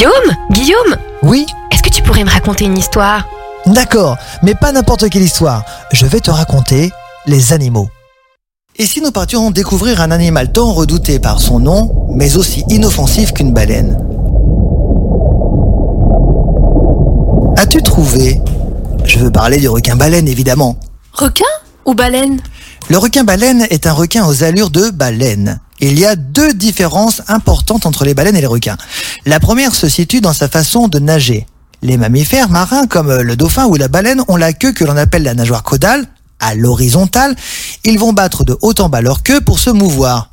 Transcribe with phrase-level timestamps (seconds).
[0.00, 3.28] Guillaume Guillaume Oui Est-ce que tu pourrais me raconter une histoire?
[3.66, 5.62] D'accord, mais pas n'importe quelle histoire.
[5.92, 6.90] Je vais te raconter
[7.26, 7.90] les animaux.
[8.76, 13.34] Et si nous partions découvrir un animal tant redouté par son nom, mais aussi inoffensif
[13.34, 13.98] qu'une baleine
[17.58, 18.40] As-tu trouvé?
[19.04, 20.76] Je veux parler du requin-baleine, évidemment.
[21.12, 21.44] Requin
[21.84, 22.40] ou baleine?
[22.88, 25.60] Le requin-baleine est un requin aux allures de baleine.
[25.80, 28.76] Il y a deux différences importantes entre les baleines et les requins.
[29.24, 31.46] La première se situe dans sa façon de nager.
[31.82, 35.22] Les mammifères marins comme le dauphin ou la baleine ont la queue que l'on appelle
[35.22, 36.06] la nageoire caudale,
[36.38, 37.34] à l'horizontale.
[37.84, 40.30] Ils vont battre de haut en bas leur queue pour se mouvoir.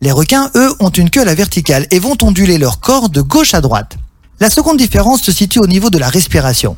[0.00, 3.20] Les requins, eux, ont une queue à la verticale et vont onduler leur corps de
[3.20, 3.96] gauche à droite.
[4.40, 6.76] La seconde différence se situe au niveau de la respiration.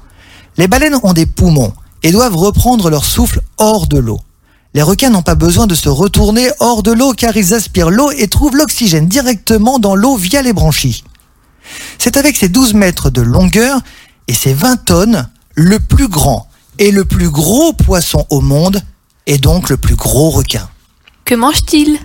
[0.56, 1.72] Les baleines ont des poumons
[2.02, 4.20] et doivent reprendre leur souffle hors de l'eau.
[4.74, 8.10] Les requins n'ont pas besoin de se retourner hors de l'eau car ils aspirent l'eau
[8.10, 11.04] et trouvent l'oxygène directement dans l'eau via les branchies.
[11.98, 13.80] C'est avec ses 12 mètres de longueur
[14.26, 18.80] et ses 20 tonnes le plus grand et le plus gros poisson au monde
[19.26, 20.68] et donc le plus gros requin.
[21.24, 21.98] Que mange-t-il?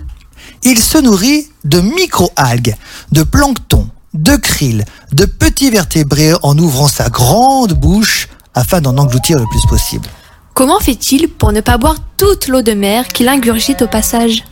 [0.64, 2.76] Il se nourrit de micro-algues,
[3.12, 9.38] de plancton, de krill, de petits vertébrés en ouvrant sa grande bouche afin d'en engloutir
[9.38, 10.08] le plus possible.
[10.54, 14.44] Comment fait-il pour ne pas boire toute l'eau de mer qu'il ingurgite au passage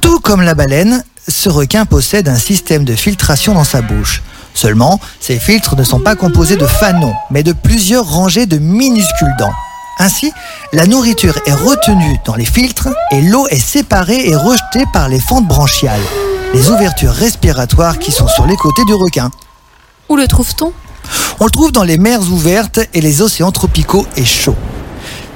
[0.00, 4.22] Tout comme la baleine, ce requin possède un système de filtration dans sa bouche.
[4.54, 9.36] Seulement, ces filtres ne sont pas composés de fanons, mais de plusieurs rangées de minuscules
[9.38, 9.52] dents.
[10.00, 10.32] Ainsi,
[10.72, 15.20] la nourriture est retenue dans les filtres et l'eau est séparée et rejetée par les
[15.20, 16.02] fentes branchiales,
[16.54, 19.30] les ouvertures respiratoires qui sont sur les côtés du requin.
[20.08, 20.72] Où le trouve-t-on?
[21.38, 24.56] On le trouve dans les mers ouvertes et les océans tropicaux et chauds.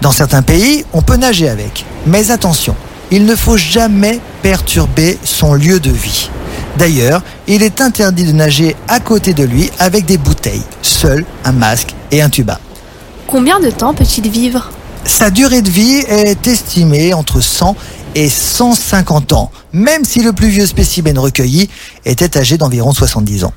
[0.01, 1.85] Dans certains pays, on peut nager avec.
[2.07, 2.75] Mais attention,
[3.11, 6.31] il ne faut jamais perturber son lieu de vie.
[6.79, 11.53] D'ailleurs, il est interdit de nager à côté de lui avec des bouteilles, seul un
[11.53, 12.59] masque et un tuba.
[13.27, 14.71] Combien de temps peut-il vivre?
[15.05, 17.77] Sa durée de vie est estimée entre 100
[18.15, 21.69] et 150 ans, même si le plus vieux spécimen recueilli
[22.05, 23.53] était âgé d'environ 70 ans.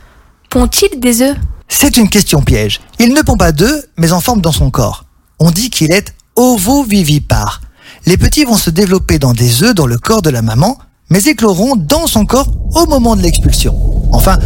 [0.49, 1.37] Pond-il des œufs?
[1.69, 2.81] C'est une question piège.
[2.99, 5.05] Il ne pond pas d'œufs, mais en forme dans son corps.
[5.39, 7.61] On dit qu'il est ovovivipare.
[8.05, 10.77] Les petits vont se développer dans des œufs dans le corps de la maman,
[11.09, 13.75] mais écloront dans son corps au moment de l'expulsion.
[14.11, 14.37] Enfin,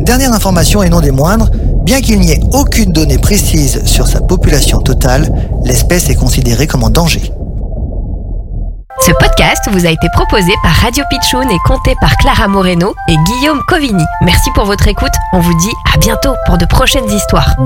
[0.00, 1.50] dernière information et non des moindres,
[1.84, 5.32] bien qu'il n'y ait aucune donnée précise sur sa population totale,
[5.64, 7.32] l'espèce est considérée comme en danger.
[9.00, 13.16] Ce podcast vous a été proposé par Radio Pitchoun et compté par Clara Moreno et
[13.26, 14.04] Guillaume Covini.
[14.22, 15.12] Merci pour votre écoute.
[15.32, 17.56] On vous dit à bientôt pour de prochaines histoires.